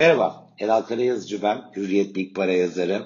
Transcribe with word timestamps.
Merhaba, 0.00 0.48
Elal 0.58 0.82
Karayazıcı 0.82 1.42
ben, 1.42 1.62
Hürriyet 1.76 2.16
Big 2.16 2.36
Para 2.36 2.52
yazarı. 2.52 3.02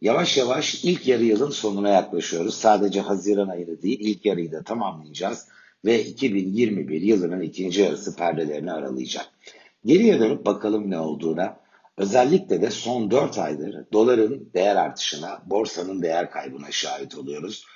Yavaş 0.00 0.36
yavaş 0.36 0.84
ilk 0.84 1.08
yarı 1.08 1.24
yılın 1.24 1.50
sonuna 1.50 1.88
yaklaşıyoruz. 1.88 2.54
Sadece 2.54 3.00
Haziran 3.00 3.48
ayını 3.48 3.82
değil, 3.82 3.98
ilk 4.00 4.26
yarıyı 4.26 4.52
da 4.52 4.62
tamamlayacağız 4.62 5.48
ve 5.84 6.04
2021 6.04 7.02
yılının 7.02 7.40
ikinci 7.40 7.80
yarısı 7.80 8.16
perdelerini 8.16 8.72
aralayacak. 8.72 9.26
Geriye 9.84 10.20
dönüp 10.20 10.46
bakalım 10.46 10.90
ne 10.90 10.98
olduğuna. 10.98 11.56
Özellikle 11.96 12.62
de 12.62 12.70
son 12.70 13.10
4 13.10 13.38
aydır 13.38 13.84
doların 13.92 14.50
değer 14.54 14.76
artışına, 14.76 15.42
borsanın 15.46 16.02
değer 16.02 16.30
kaybına 16.30 16.70
şahit 16.70 17.18
oluyoruz. 17.18 17.66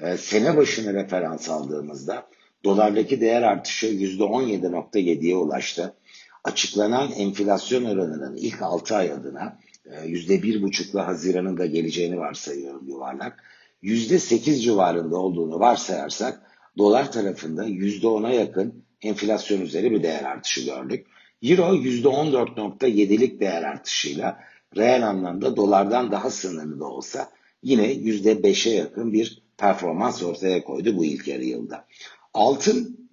Ee, 0.00 0.16
sene 0.16 0.56
başına 0.56 0.94
referans 0.94 1.48
aldığımızda 1.48 2.26
dolardaki 2.64 3.20
değer 3.20 3.42
artışı 3.42 3.86
%17.7'ye 3.86 5.36
ulaştı 5.36 5.94
açıklanan 6.44 7.12
enflasyon 7.12 7.84
oranının 7.84 8.36
ilk 8.36 8.62
6 8.62 8.96
ay 8.96 9.12
adına 9.12 9.58
%1,5'la 9.86 11.00
e, 11.00 11.04
Haziran'ın 11.04 11.56
da 11.56 11.66
geleceğini 11.66 12.18
varsayıyorum 12.18 12.88
yuvarlak. 12.88 13.44
%8 13.82 14.60
civarında 14.60 15.16
olduğunu 15.16 15.60
varsayarsak 15.60 16.42
dolar 16.78 17.12
tarafında 17.12 17.68
%10'a 17.68 18.30
yakın 18.30 18.84
enflasyon 19.02 19.60
üzeri 19.60 19.90
bir 19.90 20.02
değer 20.02 20.24
artışı 20.24 20.64
gördük. 20.64 21.06
Euro 21.42 21.74
%14.7'lik 21.74 23.40
değer 23.40 23.62
artışıyla 23.62 24.40
reel 24.76 25.08
anlamda 25.08 25.56
dolardan 25.56 26.12
daha 26.12 26.30
sınırlı 26.30 26.80
da 26.80 26.84
olsa 26.84 27.30
yine 27.62 27.92
%5'e 27.92 28.74
yakın 28.74 29.12
bir 29.12 29.42
performans 29.56 30.22
ortaya 30.22 30.64
koydu 30.64 30.96
bu 30.96 31.04
ilk 31.04 31.28
yarı 31.28 31.44
yılda. 31.44 31.84
Altın 32.34 33.08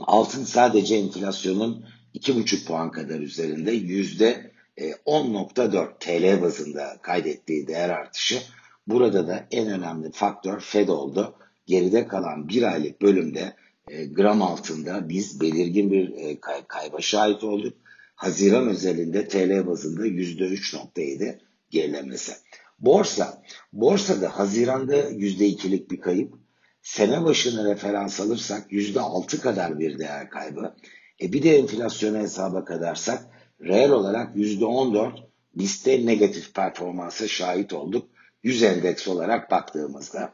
altın 0.00 0.44
sadece 0.44 0.96
enflasyonun 0.96 1.84
2,5 2.14 2.66
puan 2.66 2.90
kadar 2.90 3.20
üzerinde 3.20 3.72
yüzde 3.72 4.52
10.4 4.78 5.84
e, 5.84 5.98
TL 5.98 6.42
bazında 6.42 6.98
kaydettiği 7.02 7.66
değer 7.66 7.88
artışı. 7.88 8.42
Burada 8.86 9.28
da 9.28 9.46
en 9.50 9.68
önemli 9.68 10.10
faktör 10.12 10.60
Fed 10.60 10.88
oldu. 10.88 11.34
Geride 11.66 12.06
kalan 12.06 12.48
bir 12.48 12.62
aylık 12.62 13.02
bölümde 13.02 13.56
e, 13.88 14.04
gram 14.04 14.42
altında 14.42 15.08
biz 15.08 15.40
belirgin 15.40 15.90
bir 15.90 16.12
e, 16.16 16.40
kay 16.40 16.66
kayba 16.68 17.00
şahit 17.00 17.44
olduk. 17.44 17.74
Haziran 18.14 18.68
özelinde 18.68 19.28
TL 19.28 19.66
bazında 19.66 20.06
%3.7 20.06 21.38
gerilemesi. 21.70 22.32
Borsa, 22.78 23.42
borsada 23.72 24.38
Haziran'da 24.38 25.10
%2'lik 25.10 25.90
bir 25.90 26.00
kayıp, 26.00 26.34
sene 26.82 27.24
başına 27.24 27.70
referans 27.70 28.20
alırsak 28.20 28.72
%6 28.72 29.40
kadar 29.40 29.78
bir 29.78 29.98
değer 29.98 30.30
kaybı, 30.30 30.74
e 31.20 31.32
bir 31.32 31.42
de 31.42 31.56
enflasyonu 31.56 32.18
hesaba 32.18 32.64
kadarsak 32.64 33.22
reel 33.60 33.90
olarak 33.90 34.36
%14 34.36 35.12
liste 35.58 36.06
negatif 36.06 36.54
performansa 36.54 37.28
şahit 37.28 37.72
olduk. 37.72 38.08
100 38.42 38.62
endeks 38.62 39.08
olarak 39.08 39.50
baktığımızda. 39.50 40.32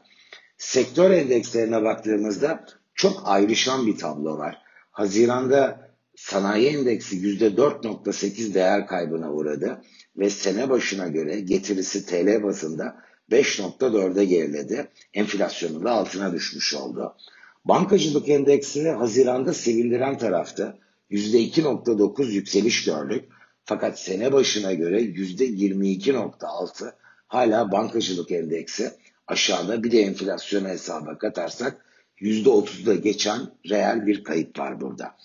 Sektör 0.57 1.11
endekslerine 1.11 1.83
baktığımızda 1.83 2.65
çok 2.95 3.21
ayrışan 3.25 3.87
bir 3.87 3.97
tablo 3.97 4.37
var. 4.37 4.57
Haziranda 4.91 5.89
sanayi 6.15 6.67
endeksi 6.67 7.17
%4.8 7.17 8.53
değer 8.53 8.87
kaybına 8.87 9.33
uğradı 9.33 9.81
ve 10.17 10.29
sene 10.29 10.69
başına 10.69 11.07
göre 11.07 11.39
getirisi 11.39 12.05
TL 12.05 12.43
bazında 12.43 12.95
5.4'e 13.31 14.25
geriledi. 14.25 14.87
Enflasyonu 15.13 15.83
da 15.83 15.91
altına 15.91 16.33
düşmüş 16.33 16.73
oldu. 16.75 17.15
Bankacılık 17.65 18.29
endeksi 18.29 18.89
Haziran'da 18.89 19.53
sevindiren 19.53 20.17
tarafta 20.17 20.77
%2.9 21.11 22.31
yükseliş 22.31 22.85
gördük. 22.85 23.29
Fakat 23.65 23.99
sene 23.99 24.31
başına 24.33 24.73
göre 24.73 25.01
%22.6 25.01 26.93
hala 27.27 27.71
bankacılık 27.71 28.31
endeksi 28.31 28.91
aşağıda 29.27 29.83
bir 29.83 29.91
de 29.91 30.01
enflasyonu 30.01 30.67
hesaba 30.67 31.17
katarsak 31.17 31.85
%30'da 32.21 32.95
geçen 32.95 33.39
reel 33.69 34.05
bir 34.05 34.23
kayıp 34.23 34.59
var 34.59 34.81
burada. 34.81 35.15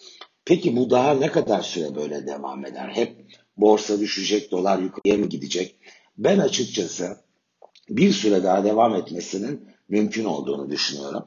Peki 0.44 0.77
bu 0.77 0.91
daha 0.91 1.15
ne 1.15 1.31
kadar 1.31 1.62
süre 1.62 1.94
böyle 1.97 2.27
devam 2.27 2.67
eder? 2.67 2.89
Hep 2.89 3.17
borsa 3.56 4.00
düşecek, 4.00 4.50
dolar 4.50 4.78
yukarıya 4.78 5.19
mı 5.19 5.27
gidecek? 5.27 5.77
Ben 6.19 6.39
açıkçası 6.39 7.17
bir 7.89 8.12
süre 8.12 8.43
daha 8.43 8.65
devam 8.65 8.94
etmesinin 8.94 9.69
mümkün 9.89 10.25
olduğunu 10.25 10.71
düşünüyorum. 10.71 11.25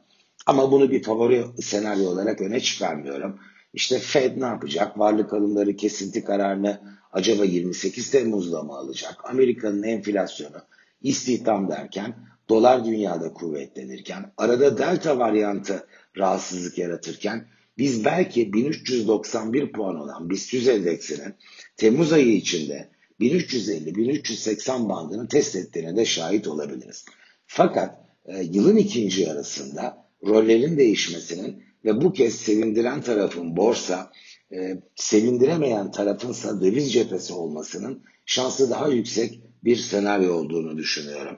Ama 0.47 0.71
bunu 0.71 0.91
bir 0.91 1.03
favori 1.03 1.45
senaryo 1.61 2.09
olarak 2.09 2.41
öne 2.41 2.59
çıkarmıyorum. 2.59 3.39
İşte 3.73 3.99
Fed 3.99 4.41
ne 4.41 4.45
yapacak? 4.45 4.99
Varlık 4.99 5.33
alımları 5.33 5.75
kesinti 5.75 6.23
kararını 6.23 6.81
acaba 7.11 7.45
28 7.45 8.11
Temmuz'da 8.11 8.63
mı 8.63 8.73
alacak? 8.73 9.29
Amerika'nın 9.29 9.83
enflasyonu, 9.83 10.57
istihdam 11.01 11.69
derken 11.69 12.15
dolar 12.49 12.85
dünyada 12.85 13.33
kuvvetlenirken, 13.33 14.33
arada 14.37 14.77
delta 14.77 15.19
varyantı 15.19 15.87
rahatsızlık 16.17 16.77
yaratırken 16.77 17.47
biz 17.77 18.05
belki 18.05 18.53
1391 18.53 19.71
puan 19.71 19.95
olan 19.95 20.29
BIST 20.29 20.53
endeksinin 20.53 21.35
Temmuz 21.77 22.13
ayı 22.13 22.35
içinde 22.35 22.89
1350-1380 23.19 24.89
bandını 24.89 25.27
test 25.27 25.55
ettiğine 25.55 25.95
de 25.95 26.05
şahit 26.05 26.47
olabiliriz. 26.47 27.05
Fakat 27.45 27.95
e, 28.25 28.43
yılın 28.43 28.75
ikinci 28.75 29.21
yarısında 29.21 30.06
rollerin 30.25 30.77
değişmesinin 30.77 31.63
ve 31.85 32.01
bu 32.01 32.13
kez 32.13 32.35
sevindiren 32.35 33.01
tarafın 33.01 33.57
borsa, 33.57 34.11
e, 34.51 34.81
sevindiremeyen 34.95 35.91
tarafınsa 35.91 36.61
döviz 36.61 36.93
cephesi 36.93 37.33
olmasının 37.33 38.03
şansı 38.25 38.69
daha 38.69 38.87
yüksek 38.87 39.41
bir 39.63 39.75
senaryo 39.75 40.33
olduğunu 40.33 40.77
düşünüyorum. 40.77 41.37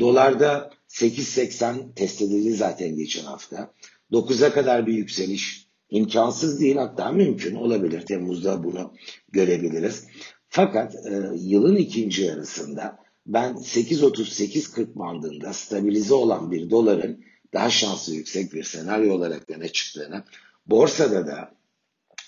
Dolarda 0.00 0.70
8.80 0.88 1.94
test 1.94 2.22
edildi 2.22 2.52
zaten 2.52 2.96
geçen 2.96 3.24
hafta. 3.24 3.72
9'a 4.12 4.52
kadar 4.52 4.86
bir 4.86 4.92
yükseliş 4.92 5.68
imkansız 5.90 6.60
değil 6.60 6.76
hatta 6.76 7.12
mümkün 7.12 7.54
olabilir. 7.54 8.00
Temmuz'da 8.00 8.64
bunu 8.64 8.92
görebiliriz. 9.28 10.06
Fakat 10.48 10.94
e, 10.94 11.30
yılın 11.36 11.76
ikinci 11.76 12.22
yarısında 12.22 12.98
ben 13.26 13.52
8.30-8.40 13.52 14.94
bandında 14.94 15.52
stabilize 15.52 16.14
olan 16.14 16.50
bir 16.50 16.70
doların 16.70 17.24
daha 17.52 17.70
şanslı 17.70 18.14
yüksek 18.14 18.52
bir 18.52 18.62
senaryo 18.62 19.14
olarak 19.14 19.50
öne 19.50 19.68
çıktığını, 19.68 20.24
borsada 20.66 21.26
da 21.26 21.58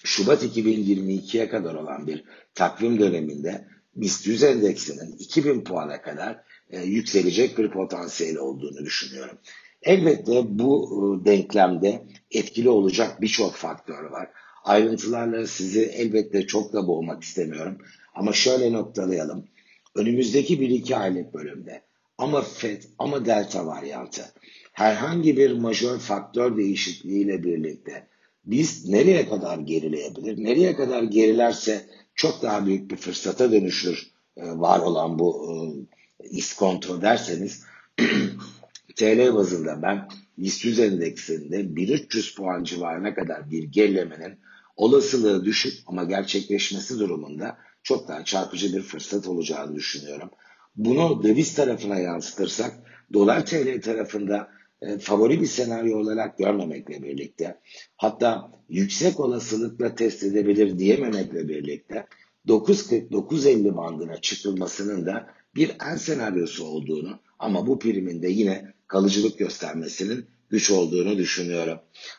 Şubat 0.04 0.42
2022'ye 0.42 1.48
kadar 1.48 1.74
olan 1.74 2.06
bir 2.06 2.24
takvim 2.54 3.00
döneminde 3.00 3.64
BIST 3.96 4.26
100 4.26 4.42
endeksinin 4.42 5.16
2000 5.18 5.64
puana 5.64 6.02
kadar 6.02 6.40
e, 6.70 6.82
yükselecek 6.82 7.58
bir 7.58 7.70
potansiyel 7.70 8.36
olduğunu 8.36 8.84
düşünüyorum. 8.84 9.38
Elbette 9.82 10.58
bu 10.58 10.88
e, 10.90 11.24
denklemde 11.24 12.06
etkili 12.30 12.68
olacak 12.68 13.20
birçok 13.20 13.54
faktör 13.54 14.04
var. 14.04 14.28
Ayrıntılarla 14.64 15.46
sizi 15.46 15.82
elbette 15.82 16.46
çok 16.46 16.72
da 16.72 16.86
boğmak 16.86 17.22
istemiyorum. 17.22 17.78
Ama 18.14 18.32
şöyle 18.32 18.72
noktalayalım. 18.72 19.48
Önümüzdeki 19.94 20.60
bir 20.60 20.70
iki 20.70 20.96
aylık 20.96 21.34
bölümde 21.34 21.82
ama 22.18 22.42
FED 22.42 22.82
ama 22.98 23.26
delta 23.26 23.66
varyantı 23.66 24.32
herhangi 24.80 25.36
bir 25.36 25.52
majör 25.52 25.98
faktör 25.98 26.56
değişikliğiyle 26.56 27.44
birlikte 27.44 28.06
biz 28.44 28.88
nereye 28.88 29.28
kadar 29.28 29.58
gerileyebilir? 29.58 30.44
Nereye 30.44 30.76
kadar 30.76 31.02
gerilerse 31.02 31.86
çok 32.14 32.42
daha 32.42 32.66
büyük 32.66 32.90
bir 32.90 32.96
fırsata 32.96 33.52
dönüşür 33.52 34.10
e, 34.36 34.42
var 34.50 34.80
olan 34.80 35.18
bu 35.18 35.52
e, 35.52 36.28
iskonto 36.28 37.02
derseniz 37.02 37.64
TL 38.96 39.34
bazında 39.34 39.82
ben 39.82 40.08
BIST 40.38 40.64
100 40.64 40.78
endeksinde 40.80 41.76
1300 41.76 42.34
puan 42.34 42.64
civarına 42.64 43.14
kadar 43.14 43.50
bir 43.50 43.62
gerilemenin 43.62 44.38
olasılığı 44.76 45.44
düşük 45.44 45.78
ama 45.86 46.04
gerçekleşmesi 46.04 46.98
durumunda 46.98 47.58
çok 47.82 48.08
daha 48.08 48.24
çarpıcı 48.24 48.76
bir 48.76 48.82
fırsat 48.82 49.26
olacağını 49.26 49.76
düşünüyorum. 49.76 50.30
Bunu 50.76 51.22
döviz 51.22 51.54
tarafına 51.54 51.98
yansıtırsak 51.98 52.72
dolar 53.12 53.46
TL 53.46 53.80
tarafında 53.80 54.59
e, 54.82 54.98
favori 54.98 55.40
bir 55.40 55.46
senaryo 55.46 55.98
olarak 55.98 56.38
görmemekle 56.38 57.02
birlikte 57.02 57.60
hatta 57.96 58.52
yüksek 58.68 59.20
olasılıkla 59.20 59.94
test 59.94 60.22
edebilir 60.22 60.78
diyememekle 60.78 61.48
birlikte 61.48 62.06
9.40-9.50 62.48 63.76
bandına 63.76 64.20
çıkılmasının 64.20 65.06
da 65.06 65.26
bir 65.54 65.76
en 65.90 65.96
senaryosu 65.96 66.64
olduğunu 66.64 67.20
ama 67.38 67.66
bu 67.66 67.78
primin 67.78 68.22
de 68.22 68.28
yine 68.28 68.74
kalıcılık 68.86 69.38
göstermesinin 69.38 70.26
güç 70.50 70.70
olduğunu 70.70 71.18
düşünüyorum. 71.18 71.78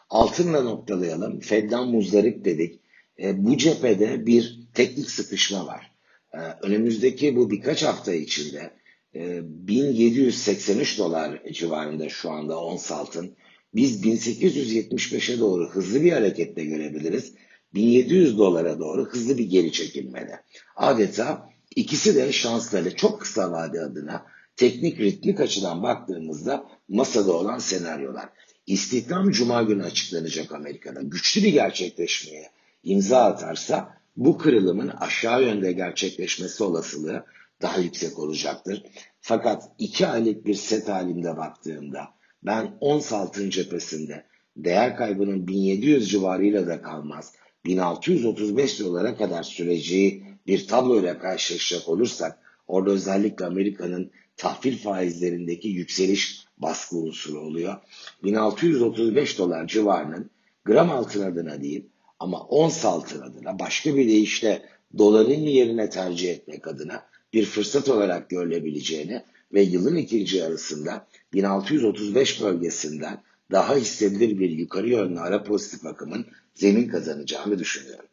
Altınla 0.10 0.62
noktalayalım. 0.62 1.40
Fed'den 1.40 1.88
muzdarip 1.88 2.46
dedik. 2.46 2.80
E, 3.20 3.46
bu 3.46 3.58
cephede 3.58 4.26
bir 4.26 4.60
teknik 4.74 5.10
sıkışma 5.10 5.66
var. 5.66 5.92
E, 6.34 6.38
önümüzdeki 6.62 7.36
bu 7.36 7.52
birkaç 7.52 7.84
hafta 7.84 8.14
içinde 8.14 8.72
1783 9.14 10.96
ee, 10.96 10.98
dolar 10.98 11.42
civarında 11.52 12.10
şu 12.10 12.32
anda 12.32 12.60
ons 12.60 12.92
altın. 12.92 13.36
Biz 13.76 14.06
1875'e 14.06 15.40
doğru 15.40 15.70
hızlı 15.70 16.02
bir 16.02 16.12
hareketle 16.12 16.66
görebiliriz. 16.66 17.34
1700 17.74 18.38
dolara 18.38 18.80
doğru 18.80 19.06
hızlı 19.06 19.38
bir 19.38 19.44
geri 19.44 19.72
çekilmede. 19.72 20.44
Adeta 20.76 21.50
ikisi 21.76 22.16
de 22.16 22.32
şansları 22.32 22.96
çok 22.96 23.22
kısa 23.22 23.52
vade 23.52 23.82
adına 23.82 24.26
teknik 24.56 25.00
ritmik 25.00 25.40
açıdan 25.40 25.84
baktığımızda 25.84 26.66
masada 26.90 27.34
olan 27.34 27.58
senaryolar. 27.58 28.30
İstihdam 28.68 29.32
Cuma 29.32 29.64
günü 29.64 29.84
açıklanacak 29.84 30.52
Amerika'da. 30.52 31.02
Güçlü 31.02 31.44
bir 31.44 31.54
gerçekleşmeye 31.54 32.52
imza 32.84 33.24
atarsa 33.24 33.98
bu 34.18 34.38
kırılımın 34.38 34.88
aşağı 34.88 35.44
yönde 35.44 35.72
gerçekleşmesi 35.72 36.64
olasılığı 36.64 37.26
daha 37.62 37.80
yüksek 37.80 38.20
olacaktır. 38.20 38.84
Fakat 39.22 39.64
iki 39.78 40.08
aylık 40.08 40.46
bir 40.46 40.54
set 40.54 40.90
halinde 40.90 41.38
baktığımda 41.38 42.08
ben 42.44 42.78
ons 42.80 43.14
altın 43.14 43.50
cephesinde 43.50 44.26
değer 44.58 44.96
kaybının 44.96 45.48
1700 45.48 46.10
civarıyla 46.10 46.68
da 46.68 46.82
kalmaz. 46.82 47.34
1635 47.66 48.80
dolara 48.80 49.16
kadar 49.16 49.44
süreceği 49.44 50.24
bir 50.48 50.68
tabloyla 50.68 51.20
karşılaşacak 51.20 51.90
olursak 51.90 52.40
orada 52.68 52.92
özellikle 52.92 53.46
Amerika'nın 53.46 54.12
tahvil 54.38 54.78
faizlerindeki 54.78 55.68
yükseliş 55.68 56.46
baskı 56.58 56.98
unsuru 56.98 57.40
oluyor. 57.40 57.76
1635 58.24 59.38
dolar 59.38 59.68
civarının 59.68 60.30
gram 60.66 60.92
altın 60.92 61.32
adına 61.32 61.62
değil 61.62 61.86
ama 62.20 62.40
ons 62.40 62.86
altın 62.86 63.22
adına 63.22 63.60
başka 63.60 63.96
bir 63.96 64.08
deyişle 64.08 64.62
doların 64.98 65.34
yerine 65.34 65.90
tercih 65.90 66.32
etmek 66.32 66.68
adına 66.68 67.11
bir 67.34 67.46
fırsat 67.46 67.90
olarak 67.90 68.30
görülebileceğini 68.30 69.24
ve 69.54 69.62
yılın 69.62 69.96
ikinci 69.96 70.38
yarısında 70.38 71.08
1635 71.34 72.42
bölgesinden 72.42 73.24
daha 73.52 73.76
hissedilir 73.76 74.40
bir 74.40 74.50
yukarı 74.50 74.90
yönlü 74.90 75.20
ara 75.20 75.44
pozitif 75.44 75.86
akımın 75.86 76.26
zemin 76.54 76.88
kazanacağını 76.88 77.60
düşünüyorum. 77.60 78.06